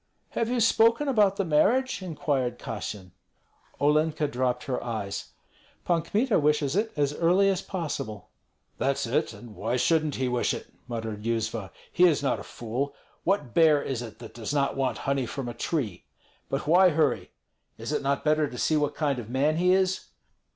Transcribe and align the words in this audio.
"Have 0.29 0.49
you 0.49 0.59
spoken 0.59 1.07
about 1.07 1.35
the 1.35 1.45
marriage?" 1.45 2.01
inquired 2.01 2.57
Kassyan. 2.57 3.11
Olenka 3.79 4.27
dropped 4.27 4.63
her 4.63 4.83
eyes: 4.83 5.33
"Pan 5.85 6.01
Kmita 6.01 6.39
wishes 6.39 6.75
it 6.75 6.91
as 6.95 7.13
early 7.13 7.49
as 7.49 7.61
possible." 7.61 8.31
"That's 8.79 9.05
it! 9.05 9.31
and 9.31 9.53
why 9.55 9.75
shouldn't 9.77 10.15
he 10.15 10.27
wish 10.27 10.55
it?" 10.55 10.73
muttered 10.87 11.21
Yuzva; 11.23 11.69
"he 11.93 12.05
is 12.05 12.23
not 12.23 12.39
a 12.39 12.43
fool! 12.43 12.95
What 13.25 13.53
bear 13.53 13.79
is 13.79 14.01
it 14.01 14.17
that 14.17 14.33
does 14.33 14.51
not 14.55 14.75
want 14.75 14.97
honey 15.05 15.27
from 15.27 15.47
a 15.47 15.53
tree? 15.53 16.05
But 16.49 16.65
why 16.65 16.89
hurry? 16.89 17.29
Is 17.77 17.91
it 17.91 18.01
not 18.01 18.25
better 18.25 18.47
to 18.49 18.57
see 18.57 18.77
what 18.77 18.95
kind 18.95 19.19
of 19.19 19.29
man 19.29 19.57
he 19.57 19.71
is? 19.71 20.05